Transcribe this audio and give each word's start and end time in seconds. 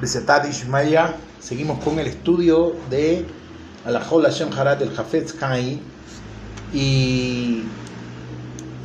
Besetat 0.00 0.48
Ishmaya, 0.48 1.16
seguimos 1.40 1.82
con 1.82 1.98
el 1.98 2.06
estudio 2.06 2.76
de 2.88 3.26
Alahol 3.84 4.22
Hashem 4.22 4.52
Harat 4.56 4.78
del 4.78 4.96
Hafetz 4.96 5.32
Kai 5.32 5.80
y 6.72 7.62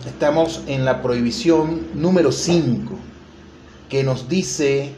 estamos 0.08 0.64
en 0.66 0.86
la 0.86 1.04
prohibición 1.04 1.82
número 1.94 2.32
5 2.32 2.98
que 3.90 4.04
nos 4.04 4.28
dice 4.28 4.96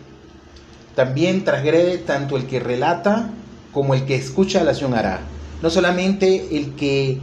también 0.95 1.43
transgrede 1.43 1.97
tanto 1.97 2.37
el 2.37 2.47
que 2.47 2.61
relata 2.61 3.29
como 3.73 3.93
el 3.93 4.05
que 4.05 4.15
escucha 4.15 4.63
la 4.63 4.71
Hará. 4.71 5.19
No 5.61 5.69
solamente 5.69 6.57
el 6.57 6.75
que 6.75 7.19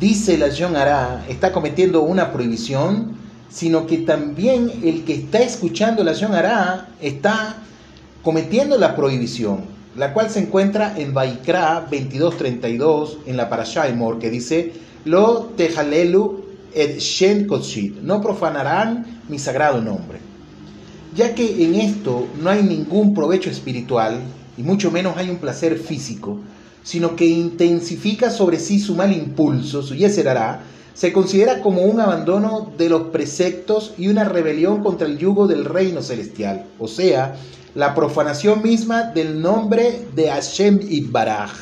dice 0.00 0.38
la 0.38 0.46
Hará 0.46 1.26
está 1.28 1.52
cometiendo 1.52 2.00
una 2.00 2.32
prohibición, 2.32 3.14
sino 3.50 3.86
que 3.86 3.98
también 3.98 4.72
el 4.82 5.04
que 5.04 5.16
está 5.16 5.40
escuchando 5.40 6.02
la 6.02 6.12
Hará 6.12 6.88
está 7.02 7.58
cometiendo 8.22 8.78
la 8.78 8.94
prohibición, 8.94 9.60
la 9.96 10.12
cual 10.12 10.30
se 10.30 10.40
encuentra 10.40 10.94
en 10.96 11.12
Baikra 11.12 11.86
22:32 11.90 13.18
en 13.26 13.36
la 13.36 13.48
Parashaimor, 13.48 14.18
que 14.18 14.30
dice: 14.30 14.72
Lo 15.04 15.50
tejalelu 15.56 16.44
et 16.74 16.98
shen 16.98 17.46
koshit, 17.46 17.96
no 18.02 18.20
profanarán 18.20 19.22
mi 19.28 19.38
sagrado 19.38 19.80
nombre. 19.80 20.18
Ya 21.14 21.34
que 21.34 21.64
en 21.64 21.74
esto 21.74 22.26
no 22.40 22.48
hay 22.48 22.62
ningún 22.62 23.12
provecho 23.12 23.50
espiritual, 23.50 24.20
y 24.56 24.62
mucho 24.62 24.90
menos 24.90 25.16
hay 25.16 25.28
un 25.28 25.36
placer 25.36 25.78
físico, 25.78 26.40
sino 26.82 27.14
que 27.14 27.26
intensifica 27.26 28.30
sobre 28.30 28.58
sí 28.58 28.78
su 28.78 28.94
mal 28.94 29.12
impulso, 29.12 29.82
su 29.82 29.94
yeserará, 29.94 30.62
se 30.94 31.12
considera 31.12 31.60
como 31.60 31.82
un 31.82 32.00
abandono 32.00 32.70
de 32.76 32.88
los 32.88 33.08
preceptos 33.08 33.94
y 33.96 34.08
una 34.08 34.24
rebelión 34.24 34.82
contra 34.82 35.06
el 35.06 35.18
yugo 35.18 35.46
del 35.46 35.64
reino 35.64 36.02
celestial, 36.02 36.66
o 36.78 36.88
sea, 36.88 37.36
la 37.74 37.94
profanación 37.94 38.62
misma 38.62 39.04
del 39.04 39.40
nombre 39.40 40.06
de 40.14 40.28
Hashem 40.28 40.80
Baraj. 41.10 41.52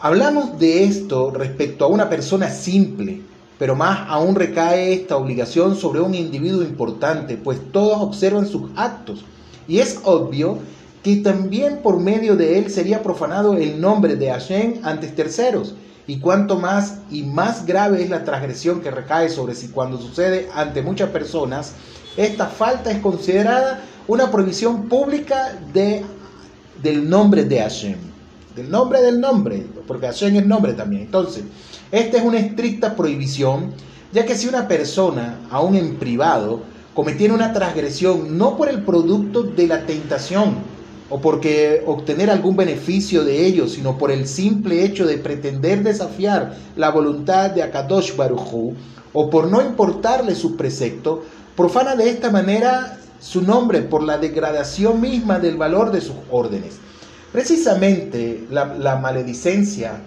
Hablamos 0.00 0.58
de 0.58 0.84
esto 0.84 1.30
respecto 1.30 1.84
a 1.84 1.88
una 1.88 2.08
persona 2.08 2.50
simple, 2.50 3.22
pero 3.58 3.74
más 3.74 4.06
aún 4.08 4.34
recae 4.34 4.92
esta 4.92 5.16
obligación 5.16 5.76
sobre 5.76 6.00
un 6.00 6.14
individuo 6.14 6.62
importante, 6.62 7.36
pues 7.36 7.58
todos 7.72 8.00
observan 8.00 8.46
sus 8.46 8.70
actos. 8.76 9.24
Y 9.66 9.78
es 9.78 9.98
obvio 10.04 10.58
que 11.02 11.16
también 11.16 11.78
por 11.82 11.98
medio 11.98 12.36
de 12.36 12.58
él 12.58 12.70
sería 12.70 13.02
profanado 13.02 13.54
el 13.54 13.80
nombre 13.80 14.16
de 14.16 14.30
Hashem 14.30 14.80
ante 14.82 15.08
terceros. 15.08 15.74
Y 16.06 16.20
cuanto 16.20 16.58
más 16.58 16.98
y 17.10 17.22
más 17.24 17.66
grave 17.66 18.02
es 18.02 18.10
la 18.10 18.24
transgresión 18.24 18.80
que 18.80 18.90
recae 18.90 19.28
sobre 19.28 19.54
sí 19.54 19.68
cuando 19.68 19.98
sucede 19.98 20.48
ante 20.54 20.82
muchas 20.82 21.10
personas, 21.10 21.72
esta 22.16 22.46
falta 22.46 22.90
es 22.90 23.00
considerada 23.00 23.80
una 24.06 24.30
prohibición 24.30 24.88
pública 24.88 25.58
de, 25.72 26.04
del 26.82 27.08
nombre 27.08 27.44
de 27.44 27.60
Hashem. 27.60 27.98
Del 28.54 28.70
nombre 28.70 29.02
del 29.02 29.20
nombre, 29.20 29.66
porque 29.86 30.06
Hashem 30.06 30.36
es 30.36 30.46
nombre 30.46 30.72
también. 30.74 31.02
Entonces, 31.02 31.44
esta 31.90 32.18
es 32.18 32.24
una 32.24 32.38
estricta 32.38 32.94
prohibición, 32.94 33.72
ya 34.12 34.24
que 34.24 34.36
si 34.36 34.48
una 34.48 34.68
persona, 34.68 35.40
aún 35.50 35.74
en 35.74 35.96
privado, 35.96 36.62
cometiera 36.94 37.34
una 37.34 37.52
transgresión 37.52 38.38
no 38.38 38.56
por 38.56 38.68
el 38.68 38.82
producto 38.82 39.42
de 39.42 39.66
la 39.66 39.84
tentación 39.84 40.54
o 41.08 41.20
porque 41.20 41.82
obtener 41.86 42.30
algún 42.30 42.56
beneficio 42.56 43.24
de 43.24 43.46
ello, 43.46 43.68
sino 43.68 43.96
por 43.96 44.10
el 44.10 44.26
simple 44.26 44.84
hecho 44.84 45.06
de 45.06 45.18
pretender 45.18 45.82
desafiar 45.82 46.56
la 46.76 46.90
voluntad 46.90 47.50
de 47.50 47.62
Akadosh 47.62 48.16
Baruchu, 48.16 48.74
o 49.12 49.30
por 49.30 49.48
no 49.48 49.62
importarle 49.62 50.34
su 50.34 50.56
precepto, 50.56 51.24
profana 51.56 51.96
de 51.96 52.10
esta 52.10 52.30
manera 52.30 52.98
su 53.20 53.42
nombre 53.42 53.82
por 53.82 54.02
la 54.02 54.18
degradación 54.18 55.00
misma 55.00 55.38
del 55.38 55.56
valor 55.56 55.90
de 55.90 56.00
sus 56.00 56.16
órdenes. 56.30 56.74
Precisamente 57.32 58.46
la, 58.50 58.96
maledicencia 58.96 60.00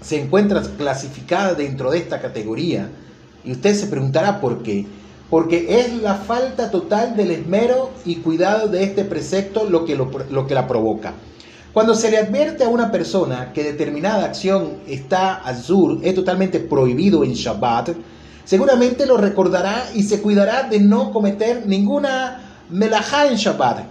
se 0.00 0.20
encuentra 0.20 0.62
clasificada 0.76 1.54
dentro 1.54 1.90
de 1.90 1.98
esta 1.98 2.20
categoría 2.20 2.88
y 3.44 3.52
usted 3.52 3.74
se 3.74 3.86
preguntará 3.86 4.40
por 4.40 4.62
qué. 4.62 4.86
Porque 5.30 5.80
es 5.80 5.94
la 6.02 6.14
falta 6.14 6.70
total 6.70 7.16
del 7.16 7.30
esmero 7.30 7.90
y 8.04 8.16
cuidado 8.16 8.68
de 8.68 8.84
este 8.84 9.04
precepto 9.04 9.64
lo 9.68 9.84
que, 9.84 9.94
lo 9.94 10.46
que 10.46 10.54
la 10.54 10.66
provoca. 10.66 11.14
Cuando 11.72 11.94
se 11.94 12.10
le 12.10 12.18
advierte 12.18 12.64
a 12.64 12.68
una 12.68 12.90
persona 12.90 13.52
que 13.52 13.62
determinada 13.62 14.24
acción 14.24 14.78
está 14.88 15.34
azur, 15.34 16.00
es 16.02 16.14
totalmente 16.14 16.60
prohibido 16.60 17.22
en 17.22 17.34
Shabbat, 17.34 17.90
seguramente 18.44 19.04
lo 19.04 19.18
recordará 19.18 19.84
y 19.94 20.02
se 20.02 20.22
cuidará 20.22 20.62
de 20.64 20.80
no 20.80 21.12
cometer 21.12 21.66
ninguna 21.66 22.64
melajá 22.70 23.28
en 23.28 23.36
Shabbat. 23.36 23.84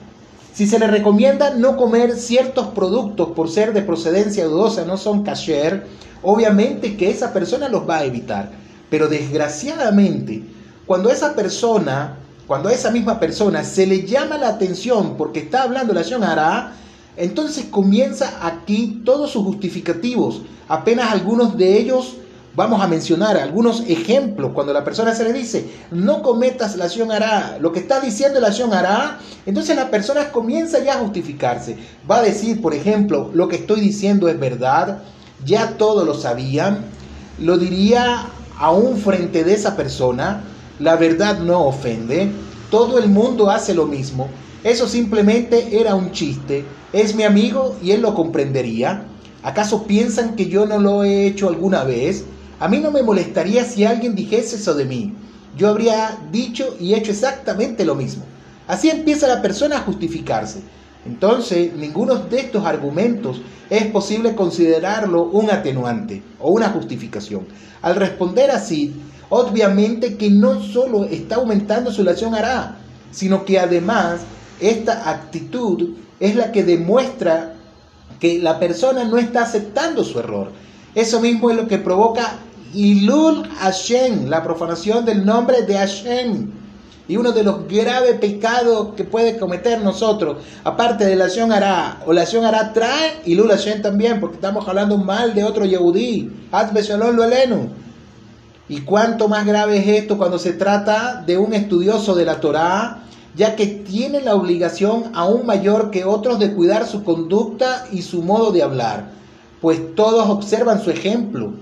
Si 0.54 0.66
se 0.66 0.80
le 0.80 0.88
recomienda 0.88 1.52
no 1.52 1.78
comer 1.78 2.16
ciertos 2.16 2.68
productos 2.68 3.30
por 3.36 3.48
ser 3.48 3.74
de 3.74 3.84
procedencia 3.84 4.46
dudosa, 4.46 4.84
no 4.84 4.98
son 4.98 5.24
kasher, 5.24 5.86
obviamente 6.24 6.98
que 6.98 7.12
esa 7.12 7.32
persona 7.32 7.70
los 7.70 7.88
va 7.88 8.00
a 8.00 8.06
evitar. 8.06 8.52
Pero 8.90 9.08
desgraciadamente, 9.08 10.42
cuando 10.88 11.12
esa 11.12 11.36
persona, 11.36 12.18
cuando 12.48 12.70
a 12.70 12.74
esa 12.74 12.90
misma 12.90 13.20
persona 13.20 13.64
se 13.64 13.86
le 13.86 14.08
llama 14.08 14.38
la 14.38 14.48
atención 14.48 15.16
porque 15.18 15.42
está 15.42 15.64
hablando 15.64 15.94
la 15.94 16.02
hará, 16.24 16.74
entonces 17.16 17.66
comienza 17.66 18.40
aquí 18.42 19.04
todos 19.06 19.32
sus 19.32 19.44
justificativos, 19.44 20.42
apenas 20.68 21.12
algunos 21.12 21.58
de 21.58 21.78
ellos 21.78 22.16
Vamos 22.58 22.82
a 22.82 22.88
mencionar 22.88 23.38
algunos 23.38 23.84
ejemplos. 23.88 24.54
Cuando 24.56 24.74
la 24.74 24.84
persona 24.84 25.14
se 25.14 25.24
le 25.24 25.32
dice, 25.32 25.70
no 25.92 26.24
cometas 26.24 26.76
la 26.76 26.86
acción 26.86 27.12
hará, 27.12 27.60
lo 27.62 27.72
que 27.72 27.78
está 27.78 28.00
diciendo 28.00 28.40
la 28.40 28.48
acción 28.48 28.74
hará, 28.74 29.20
entonces 29.46 29.76
la 29.76 29.92
persona 29.92 30.32
comienza 30.32 30.84
ya 30.84 30.96
a 30.96 30.98
justificarse. 30.98 31.78
Va 32.10 32.18
a 32.18 32.24
decir, 32.24 32.60
por 32.60 32.74
ejemplo, 32.74 33.30
lo 33.36 33.48
que 33.48 33.58
estoy 33.58 33.80
diciendo 33.80 34.28
es 34.28 34.40
verdad, 34.40 35.04
ya 35.46 35.78
todos 35.78 36.04
lo 36.04 36.16
sabían, 36.16 36.80
lo 37.38 37.60
diría 37.60 38.26
aún 38.58 38.98
frente 38.98 39.44
de 39.44 39.54
esa 39.54 39.76
persona, 39.78 40.42
la 40.80 40.96
verdad 40.96 41.40
no 41.40 41.66
ofende, 41.66 42.30
todo 42.70 43.00
el 43.00 43.10
mundo 43.10 43.50
hace 43.50 43.74
lo 43.74 43.86
mismo, 43.86 44.30
eso 44.64 44.88
simplemente 44.88 45.80
era 45.80 45.96
un 45.96 46.12
chiste, 46.12 46.66
es 46.94 47.16
mi 47.16 47.24
amigo 47.24 47.78
y 47.82 47.92
él 47.92 48.02
lo 48.02 48.14
comprendería. 48.14 49.06
¿Acaso 49.44 49.84
piensan 49.84 50.36
que 50.36 50.48
yo 50.48 50.66
no 50.66 50.80
lo 50.80 51.04
he 51.04 51.28
hecho 51.28 51.48
alguna 51.48 51.84
vez? 51.84 52.26
A 52.60 52.68
mí 52.68 52.80
no 52.80 52.92
me 52.92 53.04
molestaría 53.04 53.64
si 53.66 53.86
alguien 53.86 54.16
dijese 54.16 54.56
eso 54.56 54.74
de 54.74 54.86
mí. 54.86 55.14
Yo 55.56 55.70
habría 55.70 56.18
dicho 56.32 56.76
y 56.80 56.96
hecho 56.96 57.12
exactamente 57.12 57.86
lo 57.86 57.96
mismo. 57.96 58.24
Así 58.68 58.90
empieza 58.90 59.28
la 59.28 59.42
persona 59.42 59.78
a 59.78 59.82
justificarse. 59.82 60.62
Entonces, 61.06 61.74
ninguno 61.74 62.16
de 62.16 62.40
estos 62.40 62.66
argumentos 62.66 63.42
es 63.70 63.86
posible 63.86 64.36
considerarlo 64.36 65.24
un 65.24 65.50
atenuante 65.50 66.22
o 66.40 66.52
una 66.52 66.70
justificación. 66.70 67.46
Al 67.82 67.96
responder 67.96 68.52
así, 68.52 68.94
obviamente 69.30 70.18
que 70.18 70.30
no 70.30 70.62
solo 70.62 71.06
está 71.06 71.36
aumentando 71.36 71.92
su 71.92 72.04
relación 72.04 72.36
hará, 72.36 72.78
sino 73.12 73.46
que 73.46 73.60
además 73.60 74.22
esta 74.60 75.10
actitud 75.10 75.96
es 76.20 76.36
la 76.36 76.52
que 76.52 76.64
demuestra 76.64 77.54
que 78.20 78.40
la 78.40 78.60
persona 78.60 79.04
no 79.04 79.18
está 79.18 79.44
aceptando 79.44 80.04
su 80.04 80.20
error. 80.20 80.52
Eso 80.96 81.20
mismo 81.20 81.52
es 81.52 81.58
lo 81.58 81.68
que 81.68 81.78
provoca 81.78 82.40
Ilul 82.74 83.48
Hashem, 83.60 84.28
la 84.28 84.44
profanación 84.44 85.06
del 85.06 85.26
nombre 85.26 85.62
de 85.62 85.76
Hashem. 85.76 86.52
Y 87.10 87.16
uno 87.16 87.32
de 87.32 87.44
los 87.44 87.68
graves 87.68 88.20
pecados 88.20 88.94
que 88.96 89.06
puede 89.06 89.38
cometer 89.38 89.82
nosotros, 89.82 90.44
aparte 90.66 91.06
de 91.06 91.16
la 91.16 91.28
hará, 91.56 92.02
o 92.06 92.12
la 92.12 92.24
hará 92.24 92.74
trae 92.74 93.22
Ilul 93.26 93.50
Hashem 93.50 93.82
también, 93.82 94.20
porque 94.20 94.36
estamos 94.36 94.68
hablando 94.68 94.98
mal 94.98 95.34
de 95.34 95.44
otro 95.44 95.64
Yehudí. 95.64 96.30
lo 96.52 97.24
elenu. 97.24 97.70
Y 98.70 98.82
cuánto 98.82 99.28
más 99.28 99.46
grave 99.46 99.78
es 99.78 99.88
esto 99.88 100.18
cuando 100.18 100.40
se 100.40 100.54
trata 100.54 101.24
de 101.26 101.38
un 101.38 101.54
estudioso 101.54 102.16
de 102.16 102.26
la 102.26 102.40
Torá, 102.40 103.04
ya 103.36 103.56
que 103.56 103.68
tiene 103.68 104.22
la 104.22 104.36
obligación 104.36 105.12
aún 105.14 105.46
mayor 105.46 105.92
que 105.92 106.06
otros 106.06 106.40
de 106.40 106.54
cuidar 106.54 106.86
su 106.86 107.04
conducta 107.04 107.88
y 107.92 108.02
su 108.02 108.24
modo 108.24 108.52
de 108.52 108.64
hablar, 108.64 109.12
pues 109.62 109.96
todos 109.96 110.30
observan 110.30 110.82
su 110.84 110.92
ejemplo 110.92 111.54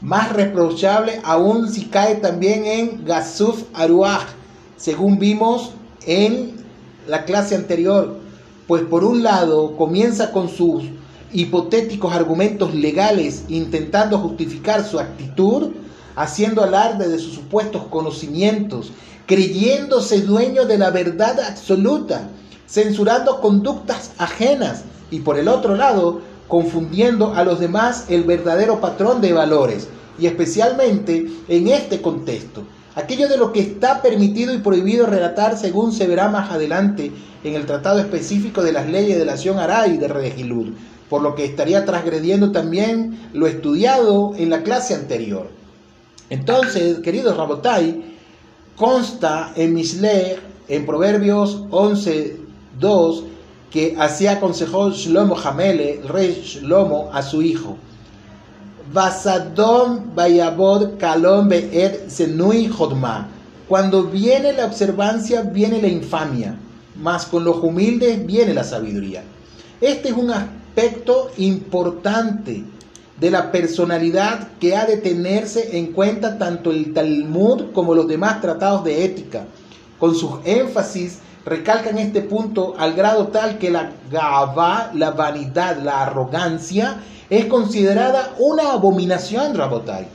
más 0.00 0.32
reprochable 0.32 1.20
aún 1.24 1.70
si 1.70 1.86
cae 1.86 2.16
también 2.16 2.64
en 2.66 3.04
Gasuf 3.04 3.64
Aruach, 3.74 4.28
según 4.76 5.18
vimos 5.18 5.72
en 6.06 6.52
la 7.08 7.24
clase 7.24 7.56
anterior. 7.56 8.16
Pues 8.66 8.82
por 8.82 9.02
un 9.02 9.22
lado 9.22 9.76
comienza 9.76 10.30
con 10.30 10.48
sus 10.48 10.84
hipotéticos 11.32 12.14
argumentos 12.14 12.74
legales 12.74 13.44
intentando 13.48 14.18
justificar 14.18 14.84
su 14.84 15.00
actitud, 15.00 15.72
haciendo 16.18 16.64
alarde 16.64 17.08
de 17.08 17.18
sus 17.18 17.34
supuestos 17.34 17.84
conocimientos, 17.90 18.90
creyéndose 19.26 20.22
dueño 20.22 20.64
de 20.64 20.76
la 20.76 20.90
verdad 20.90 21.38
absoluta, 21.40 22.28
censurando 22.66 23.40
conductas 23.40 24.10
ajenas 24.18 24.82
y 25.12 25.20
por 25.20 25.38
el 25.38 25.46
otro 25.46 25.76
lado 25.76 26.20
confundiendo 26.48 27.34
a 27.34 27.44
los 27.44 27.60
demás 27.60 28.06
el 28.08 28.24
verdadero 28.24 28.80
patrón 28.80 29.20
de 29.20 29.32
valores, 29.32 29.86
y 30.18 30.26
especialmente 30.26 31.26
en 31.46 31.68
este 31.68 32.02
contexto. 32.02 32.64
aquello 32.96 33.28
de 33.28 33.36
lo 33.36 33.52
que 33.52 33.60
está 33.60 34.02
permitido 34.02 34.52
y 34.52 34.58
prohibido 34.58 35.06
relatar 35.06 35.56
según 35.56 35.92
se 35.92 36.08
verá 36.08 36.28
más 36.28 36.50
adelante 36.50 37.12
en 37.44 37.54
el 37.54 37.64
tratado 37.64 38.00
específico 38.00 38.64
de 38.64 38.72
las 38.72 38.88
leyes 38.88 39.18
de 39.18 39.24
la 39.24 39.34
acción 39.34 39.60
Aray 39.60 39.98
de 39.98 40.08
Regilud, 40.08 40.72
por 41.08 41.22
lo 41.22 41.36
que 41.36 41.44
estaría 41.44 41.84
transgrediendo 41.84 42.50
también 42.50 43.30
lo 43.32 43.46
estudiado 43.46 44.32
en 44.36 44.50
la 44.50 44.64
clase 44.64 44.94
anterior. 44.94 45.57
Entonces, 46.30 46.98
queridos 46.98 47.36
Rabotai, 47.36 48.04
consta 48.76 49.52
en 49.56 49.74
Misler, 49.74 50.40
en 50.68 50.84
Proverbios 50.84 51.62
11.2, 51.70 53.22
que 53.70 53.96
así 53.98 54.26
aconsejó 54.26 54.90
Shlomo 54.90 55.36
Hamele, 55.36 56.00
el 56.00 56.08
rey 56.08 56.42
Shlomo, 56.44 57.10
a 57.12 57.22
su 57.22 57.42
hijo. 57.42 57.76
Vasadom 58.92 60.14
Bayabod 60.14 60.98
Kalom 60.98 61.48
Be'er 61.48 62.06
Zenui 62.08 62.68
Jodma. 62.68 63.28
Cuando 63.68 64.04
viene 64.04 64.52
la 64.54 64.64
observancia, 64.64 65.42
viene 65.42 65.82
la 65.82 65.88
infamia, 65.88 66.56
mas 66.96 67.26
con 67.26 67.44
los 67.44 67.56
humildes 67.62 68.24
viene 68.24 68.54
la 68.54 68.64
sabiduría. 68.64 69.22
Este 69.80 70.08
es 70.08 70.14
un 70.14 70.30
aspecto 70.30 71.30
importante 71.36 72.64
de 73.20 73.30
la 73.30 73.50
personalidad 73.50 74.48
que 74.60 74.76
ha 74.76 74.86
de 74.86 74.96
tenerse 74.96 75.76
en 75.78 75.92
cuenta 75.92 76.38
tanto 76.38 76.70
el 76.70 76.92
Talmud 76.92 77.72
como 77.72 77.94
los 77.94 78.06
demás 78.06 78.40
tratados 78.40 78.84
de 78.84 79.04
ética. 79.04 79.44
Con 79.98 80.14
sus 80.14 80.34
énfasis 80.44 81.18
recalcan 81.44 81.98
este 81.98 82.20
punto 82.20 82.74
al 82.78 82.94
grado 82.94 83.28
tal 83.28 83.58
que 83.58 83.70
la 83.70 83.90
gava, 84.10 84.90
la 84.94 85.10
vanidad, 85.10 85.78
la 85.82 86.02
arrogancia, 86.02 86.98
es 87.28 87.46
considerada 87.46 88.34
una 88.38 88.72
abominación, 88.72 89.54
Rabotai. 89.54 90.06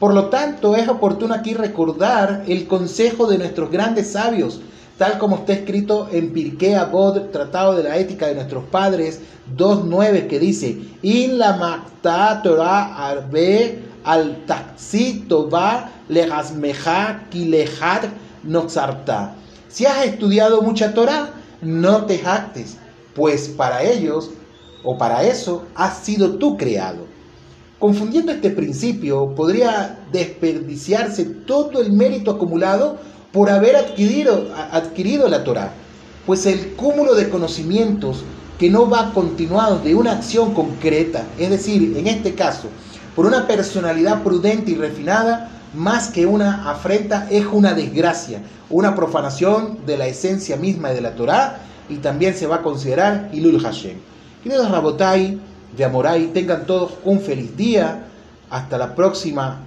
Por 0.00 0.14
lo 0.14 0.26
tanto, 0.26 0.74
es 0.74 0.88
oportuno 0.88 1.34
aquí 1.34 1.54
recordar 1.54 2.44
el 2.48 2.66
consejo 2.66 3.26
de 3.26 3.38
nuestros 3.38 3.70
grandes 3.70 4.12
sabios, 4.12 4.60
tal 5.00 5.16
como 5.16 5.36
está 5.36 5.54
escrito 5.54 6.08
en 6.12 6.30
Pirkei 6.30 6.74
Avot, 6.74 7.32
Tratado 7.32 7.74
de 7.74 7.84
la 7.84 7.96
Ética 7.96 8.26
de 8.26 8.34
nuestros 8.34 8.64
Padres 8.64 9.20
2.9, 9.56 10.26
que 10.26 10.38
dice, 10.38 10.78
In 11.00 11.38
la 11.38 11.56
makta 11.56 12.42
Torah 12.42 13.08
arbe 13.08 13.78
al 14.04 14.44
taxito 14.44 15.48
va 15.48 15.90
lehasmeja 16.10 17.28
kilehat 17.30 18.10
noxarta. 18.42 19.36
Si 19.68 19.86
has 19.86 20.04
estudiado 20.04 20.60
mucha 20.60 20.92
Torah, 20.92 21.30
no 21.62 22.04
te 22.04 22.18
jactes, 22.18 22.76
pues 23.14 23.48
para 23.48 23.82
ellos 23.82 24.28
o 24.84 24.98
para 24.98 25.24
eso 25.24 25.64
has 25.76 25.96
sido 25.96 26.32
tú 26.34 26.58
creado. 26.58 27.06
Confundiendo 27.78 28.32
este 28.32 28.50
principio, 28.50 29.34
podría 29.34 29.98
desperdiciarse 30.12 31.24
todo 31.24 31.80
el 31.80 31.90
mérito 31.90 32.32
acumulado 32.32 32.98
por 33.32 33.50
haber 33.50 33.76
adquirido, 33.76 35.28
la 35.28 35.44
Torah, 35.44 35.72
pues 36.26 36.46
el 36.46 36.74
cúmulo 36.74 37.14
de 37.14 37.28
conocimientos 37.28 38.24
que 38.58 38.70
no 38.70 38.88
va 38.88 39.12
continuado 39.12 39.78
de 39.78 39.94
una 39.94 40.12
acción 40.12 40.52
concreta, 40.52 41.24
es 41.38 41.50
decir, 41.50 41.96
en 41.96 42.06
este 42.06 42.34
caso, 42.34 42.68
por 43.16 43.26
una 43.26 43.46
personalidad 43.46 44.22
prudente 44.22 44.72
y 44.72 44.74
refinada, 44.74 45.50
más 45.74 46.08
que 46.08 46.26
una 46.26 46.68
afrenta, 46.70 47.28
es 47.30 47.46
una 47.46 47.74
desgracia, 47.74 48.42
una 48.68 48.94
profanación 48.94 49.78
de 49.86 49.96
la 49.96 50.06
esencia 50.06 50.56
misma 50.56 50.90
de 50.90 51.00
la 51.00 51.14
Torah 51.14 51.58
y 51.88 51.96
también 51.96 52.34
se 52.34 52.46
va 52.46 52.56
a 52.56 52.62
considerar 52.62 53.30
Ilul 53.32 53.60
Hashem. 53.60 53.96
Queridos 54.42 54.70
Rabotai 54.70 55.38
de 55.76 55.84
Amorai, 55.84 56.26
tengan 56.28 56.66
todos 56.66 56.92
un 57.04 57.20
feliz 57.20 57.56
día. 57.56 58.06
Hasta 58.50 58.78
la 58.78 58.96
próxima 58.96 59.60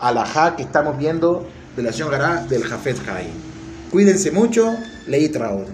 alajá 0.00 0.56
que 0.56 0.62
estamos 0.62 0.98
viendo 0.98 1.46
de 1.76 1.82
la 1.82 1.92
Gará 1.92 2.44
del 2.46 2.64
Jafet 2.64 2.98
Jai. 3.04 3.26
Cuídense 3.90 4.30
mucho, 4.30 4.76
leí 5.06 5.28
Traor. 5.28 5.66